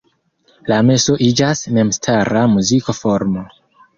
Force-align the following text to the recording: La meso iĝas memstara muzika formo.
La 0.71 0.77
meso 0.87 1.17
iĝas 1.25 1.61
memstara 1.77 2.43
muzika 2.57 2.99
formo. 3.03 3.45